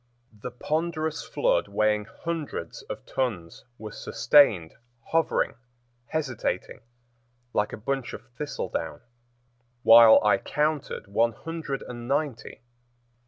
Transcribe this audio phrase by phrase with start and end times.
[0.41, 4.73] The ponderous flood, weighing hundreds of tons, was sustained,
[5.09, 5.53] hovering,
[6.07, 6.79] hesitating,
[7.53, 9.01] like a bunch of thistledown,
[9.83, 12.61] while I counted one hundred and ninety.